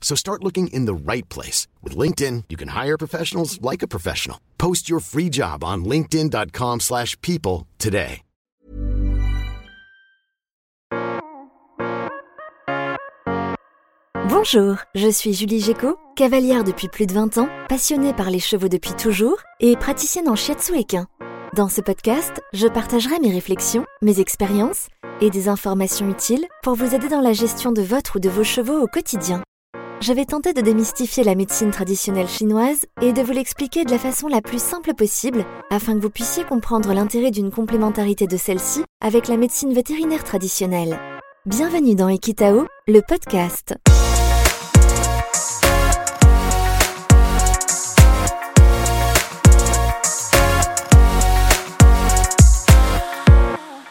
So 0.00 0.16
start 0.16 0.42
looking 0.42 0.66
in 0.72 0.86
the 0.86 0.94
right 0.94 1.28
place. 1.28 1.68
With 1.84 1.96
LinkedIn, 1.96 2.44
you 2.50 2.56
can 2.56 2.70
hire 2.70 2.98
professionals 2.98 3.62
like 3.62 3.84
a 3.84 3.88
professional. 3.88 4.38
Post 4.58 4.90
your 4.90 4.98
free 4.98 5.28
job 5.30 5.62
on 5.62 5.84
linkedin.com 5.84 6.80
slash 6.80 7.16
people 7.20 7.68
today. 7.78 8.22
Bonjour, 14.28 14.76
je 14.94 15.08
suis 15.08 15.34
Julie 15.34 15.60
Géco, 15.60 15.98
cavalière 16.16 16.64
depuis 16.64 16.88
plus 16.88 17.06
de 17.06 17.12
20 17.12 17.36
ans, 17.36 17.48
passionnée 17.68 18.14
par 18.14 18.30
les 18.30 18.38
chevaux 18.38 18.68
depuis 18.68 18.94
toujours 18.94 19.36
et 19.58 19.76
praticienne 19.76 20.28
en 20.28 20.36
shiatsu 20.36 20.78
équin. 20.78 21.08
Dans 21.56 21.68
ce 21.68 21.80
podcast, 21.80 22.40
je 22.54 22.66
partagerai 22.66 23.18
mes 23.18 23.32
réflexions, 23.32 23.84
mes 24.02 24.18
expériences 24.20 24.86
et 25.20 25.30
des 25.30 25.48
informations 25.48 26.08
utiles 26.08 26.46
pour 26.62 26.74
vous 26.74 26.94
aider 26.94 27.08
dans 27.08 27.20
la 27.20 27.32
gestion 27.32 27.72
de 27.72 27.82
votre 27.82 28.16
ou 28.16 28.20
de 28.20 28.30
vos 28.30 28.44
chevaux 28.44 28.80
au 28.80 28.86
quotidien. 28.86 29.42
Je 30.00 30.14
vais 30.14 30.24
tenter 30.24 30.54
de 30.54 30.62
démystifier 30.62 31.24
la 31.24 31.34
médecine 31.34 31.70
traditionnelle 31.70 32.26
chinoise 32.26 32.86
et 33.02 33.12
de 33.12 33.20
vous 33.20 33.32
l'expliquer 33.32 33.84
de 33.84 33.90
la 33.90 33.98
façon 33.98 34.28
la 34.28 34.40
plus 34.40 34.58
simple 34.58 34.94
possible 34.94 35.44
afin 35.68 35.92
que 35.92 36.00
vous 36.00 36.08
puissiez 36.08 36.42
comprendre 36.44 36.94
l'intérêt 36.94 37.30
d'une 37.30 37.50
complémentarité 37.50 38.26
de 38.26 38.38
celle-ci 38.38 38.82
avec 39.02 39.28
la 39.28 39.36
médecine 39.36 39.74
vétérinaire 39.74 40.24
traditionnelle. 40.24 40.98
Bienvenue 41.44 41.94
dans 41.94 42.08
Equitao, 42.08 42.66
le 42.88 43.02
podcast. 43.06 43.74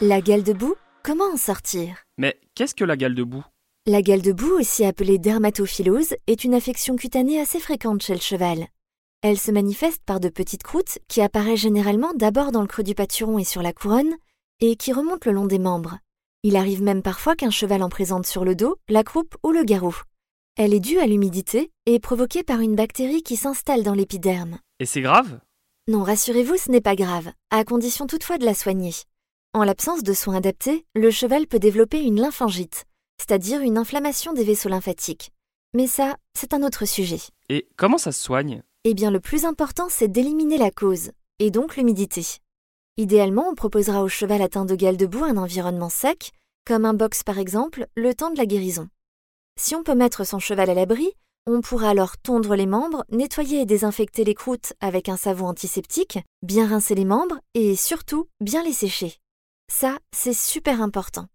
La 0.00 0.20
gale 0.20 0.42
de 0.42 0.54
boue 0.54 0.74
Comment 1.02 1.32
en 1.32 1.36
sortir? 1.36 2.04
Mais 2.18 2.38
qu'est-ce 2.54 2.74
que 2.74 2.84
la 2.84 2.96
gale 2.96 3.14
de 3.14 3.24
boue? 3.24 3.44
La 3.86 4.02
gale 4.02 4.20
de 4.20 4.32
boue, 4.32 4.58
aussi 4.58 4.84
appelée 4.84 5.16
dermatophilose, 5.16 6.14
est 6.26 6.44
une 6.44 6.52
affection 6.52 6.96
cutanée 6.96 7.40
assez 7.40 7.58
fréquente 7.58 8.02
chez 8.02 8.12
le 8.12 8.20
cheval. 8.20 8.66
Elle 9.22 9.38
se 9.38 9.50
manifeste 9.50 10.02
par 10.04 10.20
de 10.20 10.28
petites 10.28 10.62
croûtes 10.62 10.98
qui 11.08 11.22
apparaissent 11.22 11.60
généralement 11.60 12.12
d'abord 12.14 12.52
dans 12.52 12.60
le 12.60 12.66
creux 12.66 12.82
du 12.82 12.94
pâturon 12.94 13.38
et 13.38 13.44
sur 13.44 13.62
la 13.62 13.72
couronne, 13.72 14.14
et 14.60 14.76
qui 14.76 14.92
remontent 14.92 15.30
le 15.30 15.34
long 15.34 15.46
des 15.46 15.58
membres. 15.58 15.98
Il 16.42 16.56
arrive 16.56 16.82
même 16.82 17.00
parfois 17.00 17.36
qu'un 17.36 17.50
cheval 17.50 17.82
en 17.82 17.88
présente 17.88 18.26
sur 18.26 18.44
le 18.44 18.54
dos, 18.54 18.76
la 18.90 19.02
croupe 19.02 19.34
ou 19.42 19.50
le 19.50 19.64
garrot. 19.64 19.94
Elle 20.56 20.74
est 20.74 20.80
due 20.80 20.98
à 20.98 21.06
l'humidité 21.06 21.70
et 21.86 21.94
est 21.94 22.00
provoquée 22.00 22.42
par 22.42 22.60
une 22.60 22.76
bactérie 22.76 23.22
qui 23.22 23.36
s'installe 23.36 23.82
dans 23.82 23.94
l'épiderme. 23.94 24.58
Et 24.78 24.84
c'est 24.84 25.00
grave? 25.00 25.40
Non, 25.88 26.02
rassurez-vous, 26.02 26.58
ce 26.58 26.70
n'est 26.70 26.82
pas 26.82 26.96
grave, 26.96 27.32
à 27.48 27.64
condition 27.64 28.06
toutefois 28.06 28.36
de 28.36 28.44
la 28.44 28.54
soigner. 28.54 28.92
En 29.54 29.64
l'absence 29.64 30.02
de 30.02 30.12
soins 30.12 30.36
adaptés, 30.36 30.84
le 30.94 31.10
cheval 31.10 31.46
peut 31.46 31.58
développer 31.58 32.02
une 32.02 32.20
lymphangite, 32.20 32.84
c'est-à-dire 33.20 33.60
une 33.60 33.76
inflammation 33.76 34.32
des 34.32 34.44
vaisseaux 34.44 34.70
lymphatiques. 34.70 35.30
Mais 35.74 35.86
ça, 35.86 36.16
c'est 36.32 36.54
un 36.54 36.62
autre 36.62 36.86
sujet. 36.86 37.20
Et 37.50 37.68
comment 37.76 37.98
ça 37.98 38.12
se 38.12 38.22
soigne? 38.22 38.62
Eh 38.84 38.94
bien, 38.94 39.10
le 39.10 39.20
plus 39.20 39.44
important, 39.44 39.88
c'est 39.90 40.08
d'éliminer 40.08 40.56
la 40.56 40.70
cause, 40.70 41.10
et 41.38 41.50
donc 41.50 41.76
l'humidité. 41.76 42.24
Idéalement, 42.96 43.46
on 43.50 43.54
proposera 43.54 44.02
au 44.02 44.08
cheval 44.08 44.40
atteint 44.40 44.64
de 44.64 44.74
gale 44.74 44.96
de 44.96 45.04
boue 45.04 45.24
un 45.24 45.36
environnement 45.36 45.90
sec, 45.90 46.32
comme 46.66 46.86
un 46.86 46.94
box 46.94 47.22
par 47.22 47.38
exemple, 47.38 47.86
le 47.94 48.14
temps 48.14 48.30
de 48.30 48.38
la 48.38 48.46
guérison. 48.46 48.88
Si 49.60 49.74
on 49.74 49.82
peut 49.82 49.94
mettre 49.94 50.24
son 50.24 50.38
cheval 50.38 50.70
à 50.70 50.74
l'abri, 50.74 51.12
on 51.46 51.60
pourra 51.60 51.90
alors 51.90 52.16
tondre 52.16 52.54
les 52.54 52.66
membres, 52.66 53.04
nettoyer 53.10 53.60
et 53.60 53.66
désinfecter 53.66 54.24
les 54.24 54.34
croûtes 54.34 54.72
avec 54.80 55.10
un 55.10 55.18
savon 55.18 55.46
antiseptique, 55.46 56.18
bien 56.42 56.66
rincer 56.66 56.94
les 56.94 57.04
membres 57.04 57.38
et 57.52 57.76
surtout 57.76 58.28
bien 58.40 58.64
les 58.64 58.72
sécher. 58.72 59.16
Ça, 59.70 59.98
c'est 60.10 60.34
super 60.34 60.80
important. 60.80 61.26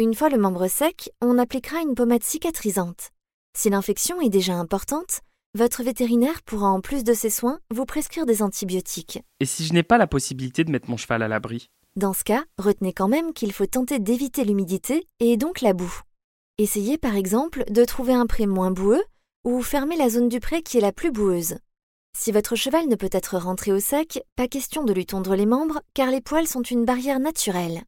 Une 0.00 0.14
fois 0.14 0.28
le 0.28 0.38
membre 0.38 0.68
sec, 0.68 1.10
on 1.20 1.38
appliquera 1.38 1.80
une 1.80 1.96
pommade 1.96 2.22
cicatrisante. 2.22 3.10
Si 3.56 3.68
l'infection 3.68 4.20
est 4.20 4.28
déjà 4.28 4.54
importante, 4.54 5.22
votre 5.54 5.82
vétérinaire 5.82 6.40
pourra 6.44 6.68
en 6.68 6.80
plus 6.80 7.02
de 7.02 7.12
ces 7.14 7.30
soins 7.30 7.58
vous 7.74 7.84
prescrire 7.84 8.24
des 8.24 8.40
antibiotiques. 8.40 9.20
Et 9.40 9.44
si 9.44 9.64
je 9.64 9.72
n'ai 9.72 9.82
pas 9.82 9.98
la 9.98 10.06
possibilité 10.06 10.62
de 10.62 10.70
mettre 10.70 10.88
mon 10.88 10.96
cheval 10.96 11.20
à 11.24 11.26
l'abri? 11.26 11.68
Dans 11.96 12.12
ce 12.12 12.22
cas, 12.22 12.44
retenez 12.58 12.92
quand 12.92 13.08
même 13.08 13.32
qu'il 13.32 13.52
faut 13.52 13.66
tenter 13.66 13.98
d'éviter 13.98 14.44
l'humidité 14.44 15.04
et 15.18 15.36
donc 15.36 15.62
la 15.62 15.72
boue. 15.72 16.00
Essayez 16.58 16.96
par 16.96 17.16
exemple 17.16 17.64
de 17.68 17.84
trouver 17.84 18.12
un 18.12 18.26
pré 18.26 18.46
moins 18.46 18.70
boueux 18.70 19.02
ou 19.44 19.62
fermer 19.62 19.96
la 19.96 20.10
zone 20.10 20.28
du 20.28 20.38
pré 20.38 20.62
qui 20.62 20.78
est 20.78 20.80
la 20.80 20.92
plus 20.92 21.10
boueuse. 21.10 21.56
Si 22.16 22.30
votre 22.30 22.54
cheval 22.54 22.86
ne 22.86 22.94
peut 22.94 23.10
être 23.10 23.36
rentré 23.36 23.72
au 23.72 23.80
sec, 23.80 24.22
pas 24.36 24.46
question 24.46 24.84
de 24.84 24.92
lui 24.92 25.06
tondre 25.06 25.34
les 25.34 25.46
membres 25.46 25.80
car 25.92 26.12
les 26.12 26.20
poils 26.20 26.46
sont 26.46 26.62
une 26.62 26.84
barrière 26.84 27.18
naturelle. 27.18 27.82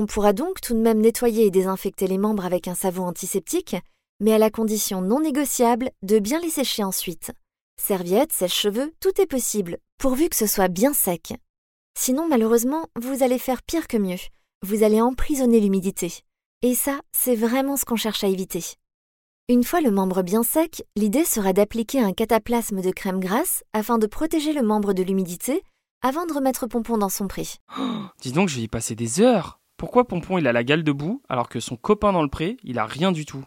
On 0.00 0.06
pourra 0.06 0.32
donc 0.32 0.62
tout 0.62 0.72
de 0.72 0.78
même 0.78 0.98
nettoyer 0.98 1.44
et 1.44 1.50
désinfecter 1.50 2.06
les 2.06 2.16
membres 2.16 2.46
avec 2.46 2.68
un 2.68 2.74
savon 2.74 3.04
antiseptique, 3.04 3.76
mais 4.18 4.32
à 4.32 4.38
la 4.38 4.48
condition 4.48 5.02
non 5.02 5.20
négociable 5.20 5.90
de 6.02 6.18
bien 6.18 6.40
les 6.40 6.48
sécher 6.48 6.82
ensuite. 6.82 7.32
Serviettes, 7.78 8.32
sèche-cheveux, 8.32 8.94
tout 9.00 9.20
est 9.20 9.26
possible, 9.26 9.76
pourvu 9.98 10.30
que 10.30 10.36
ce 10.36 10.46
soit 10.46 10.68
bien 10.68 10.94
sec. 10.94 11.34
Sinon, 11.98 12.26
malheureusement, 12.26 12.86
vous 12.98 13.22
allez 13.22 13.38
faire 13.38 13.62
pire 13.62 13.88
que 13.88 13.98
mieux. 13.98 14.16
Vous 14.66 14.84
allez 14.84 15.02
emprisonner 15.02 15.60
l'humidité. 15.60 16.10
Et 16.62 16.74
ça, 16.74 17.02
c'est 17.12 17.36
vraiment 17.36 17.76
ce 17.76 17.84
qu'on 17.84 17.96
cherche 17.96 18.24
à 18.24 18.28
éviter. 18.28 18.64
Une 19.50 19.64
fois 19.64 19.82
le 19.82 19.90
membre 19.90 20.22
bien 20.22 20.42
sec, 20.42 20.82
l'idée 20.96 21.26
sera 21.26 21.52
d'appliquer 21.52 22.00
un 22.00 22.14
cataplasme 22.14 22.80
de 22.80 22.90
crème 22.90 23.20
grasse 23.20 23.64
afin 23.74 23.98
de 23.98 24.06
protéger 24.06 24.54
le 24.54 24.62
membre 24.62 24.94
de 24.94 25.02
l'humidité 25.02 25.62
avant 26.00 26.24
de 26.24 26.32
remettre 26.32 26.66
Pompon 26.66 26.96
dans 26.96 27.10
son 27.10 27.28
pré. 27.28 27.46
oh, 27.78 27.82
Dis 28.22 28.32
donc, 28.32 28.48
je 28.48 28.56
vais 28.56 28.62
y 28.62 28.68
passer 28.68 28.94
des 28.94 29.20
heures 29.20 29.59
Pourquoi 29.80 30.06
Pompon 30.06 30.36
il 30.36 30.46
a 30.46 30.52
la 30.52 30.62
gale 30.62 30.84
debout 30.84 31.22
alors 31.30 31.48
que 31.48 31.58
son 31.58 31.74
copain 31.74 32.12
dans 32.12 32.22
le 32.22 32.28
pré, 32.28 32.58
il 32.64 32.78
a 32.78 32.84
rien 32.84 33.12
du 33.12 33.24
tout? 33.24 33.46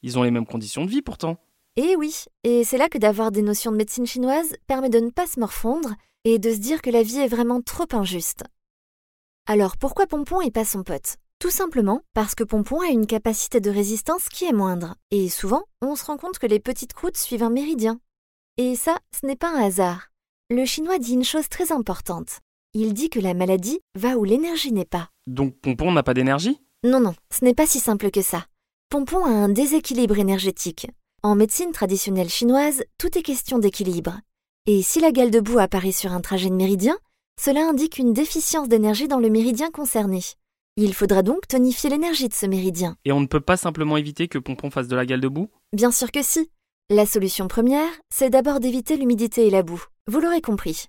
Ils 0.00 0.18
ont 0.18 0.22
les 0.22 0.30
mêmes 0.30 0.46
conditions 0.46 0.86
de 0.86 0.90
vie 0.90 1.02
pourtant. 1.02 1.36
Eh 1.76 1.96
oui, 1.96 2.24
et 2.44 2.64
c'est 2.64 2.78
là 2.78 2.88
que 2.88 2.96
d'avoir 2.96 3.30
des 3.30 3.42
notions 3.42 3.72
de 3.72 3.76
médecine 3.76 4.06
chinoise 4.06 4.56
permet 4.66 4.88
de 4.88 5.00
ne 5.00 5.10
pas 5.10 5.26
se 5.26 5.38
morfondre 5.38 5.92
et 6.24 6.38
de 6.38 6.50
se 6.50 6.60
dire 6.60 6.80
que 6.80 6.88
la 6.88 7.02
vie 7.02 7.18
est 7.18 7.28
vraiment 7.28 7.60
trop 7.60 7.84
injuste. 7.92 8.44
Alors 9.46 9.76
pourquoi 9.76 10.06
Pompon 10.06 10.40
et 10.40 10.50
pas 10.50 10.64
son 10.64 10.82
pote? 10.82 11.18
Tout 11.40 11.50
simplement 11.50 12.00
parce 12.14 12.34
que 12.34 12.44
Pompon 12.44 12.80
a 12.80 12.88
une 12.88 13.06
capacité 13.06 13.60
de 13.60 13.70
résistance 13.70 14.30
qui 14.30 14.46
est 14.46 14.54
moindre, 14.54 14.94
et 15.10 15.28
souvent 15.28 15.64
on 15.82 15.94
se 15.94 16.06
rend 16.06 16.16
compte 16.16 16.38
que 16.38 16.46
les 16.46 16.58
petites 16.58 16.94
croûtes 16.94 17.18
suivent 17.18 17.42
un 17.42 17.50
méridien. 17.50 18.00
Et 18.56 18.76
ça, 18.76 18.96
ce 19.12 19.26
n'est 19.26 19.36
pas 19.36 19.50
un 19.50 19.62
hasard. 19.62 20.08
Le 20.48 20.64
chinois 20.64 20.98
dit 20.98 21.12
une 21.12 21.22
chose 21.22 21.50
très 21.50 21.70
importante. 21.70 22.40
Il 22.78 22.92
dit 22.92 23.08
que 23.08 23.20
la 23.20 23.32
maladie 23.32 23.80
va 23.94 24.18
où 24.18 24.24
l'énergie 24.24 24.70
n'est 24.70 24.84
pas. 24.84 25.08
Donc 25.26 25.58
Pompon 25.62 25.92
n'a 25.92 26.02
pas 26.02 26.12
d'énergie? 26.12 26.60
Non, 26.84 27.00
non, 27.00 27.14
ce 27.32 27.42
n'est 27.42 27.54
pas 27.54 27.66
si 27.66 27.80
simple 27.80 28.10
que 28.10 28.20
ça. 28.20 28.44
Pompon 28.90 29.24
a 29.24 29.30
un 29.30 29.48
déséquilibre 29.48 30.18
énergétique. 30.18 30.86
En 31.22 31.36
médecine 31.36 31.72
traditionnelle 31.72 32.28
chinoise, 32.28 32.84
tout 32.98 33.16
est 33.16 33.22
question 33.22 33.58
d'équilibre. 33.58 34.20
Et 34.66 34.82
si 34.82 35.00
la 35.00 35.10
gale 35.10 35.30
de 35.30 35.40
boue 35.40 35.58
apparaît 35.58 35.90
sur 35.90 36.12
un 36.12 36.20
trajet 36.20 36.50
de 36.50 36.54
méridien, 36.54 36.98
cela 37.40 37.66
indique 37.66 37.96
une 37.96 38.12
déficience 38.12 38.68
d'énergie 38.68 39.08
dans 39.08 39.20
le 39.20 39.30
méridien 39.30 39.70
concerné. 39.70 40.20
Il 40.76 40.92
faudra 40.92 41.22
donc 41.22 41.48
tonifier 41.48 41.88
l'énergie 41.88 42.28
de 42.28 42.34
ce 42.34 42.44
méridien. 42.44 42.98
Et 43.06 43.12
on 43.12 43.22
ne 43.22 43.26
peut 43.26 43.40
pas 43.40 43.56
simplement 43.56 43.96
éviter 43.96 44.28
que 44.28 44.36
Pompon 44.36 44.70
fasse 44.70 44.88
de 44.88 44.96
la 44.96 45.06
gale 45.06 45.22
de 45.22 45.28
boue? 45.28 45.48
Bien 45.72 45.92
sûr 45.92 46.12
que 46.12 46.22
si. 46.22 46.50
La 46.90 47.06
solution 47.06 47.48
première, 47.48 47.88
c'est 48.14 48.28
d'abord 48.28 48.60
d'éviter 48.60 48.98
l'humidité 48.98 49.46
et 49.46 49.50
la 49.50 49.62
boue. 49.62 49.82
Vous 50.08 50.20
l'aurez 50.20 50.42
compris. 50.42 50.88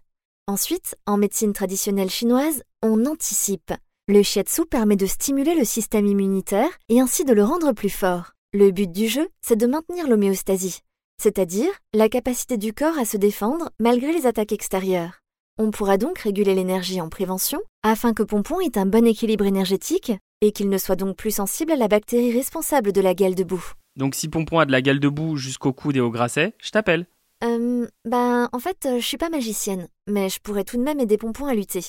Ensuite, 0.49 0.95
en 1.05 1.17
médecine 1.17 1.51
traditionnelle 1.51 2.09
chinoise, 2.09 2.63
on 2.81 3.05
anticipe. 3.05 3.73
Le 4.07 4.23
shiatsu 4.23 4.65
permet 4.65 4.95
de 4.95 5.05
stimuler 5.05 5.53
le 5.55 5.65
système 5.65 6.05
immunitaire 6.05 6.69
et 6.87 7.01
ainsi 7.01 7.25
de 7.25 7.33
le 7.33 7.43
rendre 7.43 7.73
plus 7.73 7.89
fort. 7.89 8.31
Le 8.53 8.71
but 8.71 8.89
du 8.89 9.09
jeu, 9.09 9.27
c'est 9.41 9.57
de 9.57 9.67
maintenir 9.67 10.07
l'homéostasie, 10.07 10.79
c'est-à-dire 11.21 11.69
la 11.93 12.07
capacité 12.07 12.55
du 12.55 12.71
corps 12.71 12.97
à 12.97 13.03
se 13.03 13.17
défendre 13.17 13.71
malgré 13.81 14.13
les 14.13 14.25
attaques 14.25 14.53
extérieures. 14.53 15.19
On 15.59 15.69
pourra 15.69 15.97
donc 15.97 16.19
réguler 16.19 16.55
l'énergie 16.55 17.01
en 17.01 17.09
prévention 17.09 17.59
afin 17.83 18.13
que 18.13 18.23
Pompon 18.23 18.61
ait 18.61 18.77
un 18.77 18.85
bon 18.85 19.05
équilibre 19.05 19.45
énergétique 19.45 20.13
et 20.39 20.53
qu'il 20.53 20.69
ne 20.69 20.77
soit 20.77 20.95
donc 20.95 21.17
plus 21.17 21.31
sensible 21.31 21.73
à 21.73 21.75
la 21.75 21.89
bactérie 21.89 22.31
responsable 22.31 22.93
de 22.93 23.01
la 23.01 23.15
gale 23.15 23.35
de 23.35 23.43
boue. 23.43 23.73
Donc 23.97 24.15
si 24.15 24.29
Pompon 24.29 24.59
a 24.59 24.65
de 24.65 24.71
la 24.71 24.81
gale 24.81 25.01
de 25.01 25.09
boue 25.09 25.35
jusqu'au 25.35 25.73
coude 25.73 25.97
et 25.97 26.01
au 26.01 26.09
grasset, 26.09 26.53
je 26.59 26.69
t'appelle. 26.69 27.05
Euh, 27.43 27.85
ben, 28.05 28.49
en 28.53 28.59
fait, 28.59 28.85
euh, 28.85 28.99
je 28.99 29.05
suis 29.05 29.17
pas 29.17 29.29
magicienne, 29.29 29.87
mais 30.07 30.29
je 30.29 30.39
pourrais 30.39 30.63
tout 30.63 30.77
de 30.77 30.83
même 30.83 30.99
aider 30.99 31.17
Pompon 31.17 31.45
à 31.45 31.53
lutter. 31.53 31.81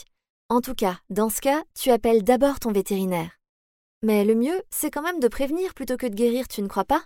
En 0.49 0.61
tout 0.61 0.75
cas, 0.75 0.99
dans 1.11 1.31
ce 1.31 1.41
cas, 1.41 1.63
tu 1.75 1.91
appelles 1.91 2.25
d'abord 2.25 2.61
ton 2.61 2.73
vétérinaire. 2.73 3.31
Mais 4.03 4.25
le 4.25 4.35
mieux, 4.35 4.63
c'est 4.71 4.91
quand 4.91 5.03
même 5.03 5.21
de 5.21 5.29
prévenir 5.29 5.75
plutôt 5.75 5.97
que 5.97 6.07
de 6.07 6.15
guérir, 6.15 6.49
tu 6.49 6.63
ne 6.63 6.69
crois 6.69 6.85
pas? 6.85 7.03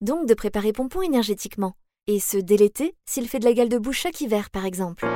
Donc 0.00 0.26
de 0.26 0.34
préparer 0.34 0.72
Pompon 0.72 1.02
énergétiquement, 1.02 1.74
et 2.06 2.20
se 2.20 2.36
déléter 2.36 2.94
s'il 3.08 3.28
fait 3.28 3.38
de 3.38 3.44
la 3.44 3.52
gale 3.52 3.68
de 3.68 3.78
boue 3.78 3.92
chaque 3.92 4.20
hiver, 4.20 4.50
par 4.50 4.64
exemple. 4.64 5.06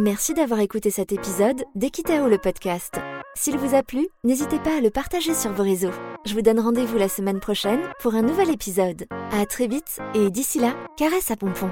Merci 0.00 0.34
d'avoir 0.34 0.60
écouté 0.60 0.90
cet 0.90 1.12
épisode 1.12 1.64
d'Equitao 1.74 2.28
le 2.28 2.38
podcast. 2.38 2.96
S'il 3.34 3.58
vous 3.58 3.74
a 3.74 3.82
plu, 3.82 4.08
n'hésitez 4.24 4.58
pas 4.58 4.78
à 4.78 4.80
le 4.80 4.90
partager 4.90 5.34
sur 5.34 5.52
vos 5.52 5.62
réseaux. 5.62 5.92
Je 6.24 6.34
vous 6.34 6.42
donne 6.42 6.60
rendez-vous 6.60 6.98
la 6.98 7.08
semaine 7.08 7.40
prochaine 7.40 7.80
pour 8.00 8.14
un 8.14 8.22
nouvel 8.22 8.50
épisode. 8.50 9.06
À 9.30 9.46
très 9.46 9.68
vite 9.68 9.98
et 10.14 10.30
d'ici 10.30 10.58
là, 10.58 10.74
caresse 10.96 11.30
à 11.30 11.36
pompon. 11.36 11.70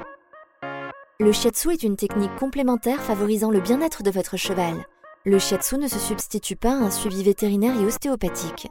Le 1.21 1.31
shiatsu 1.31 1.71
est 1.71 1.85
une 1.85 1.95
technique 1.95 2.35
complémentaire 2.35 3.01
favorisant 3.01 3.53
le 3.53 3.61
bien-être 3.61 4.03
de 4.03 4.11
votre 4.11 4.37
cheval. 4.37 4.85
Le 5.25 5.39
shiatsu 5.39 5.79
ne 5.79 5.87
se 5.87 6.01
substitue 6.01 6.57
pas 6.57 6.73
à 6.73 6.83
un 6.83 6.91
suivi 6.91 7.23
vétérinaire 7.23 7.81
et 7.81 7.85
ostéopathique. 7.85 8.67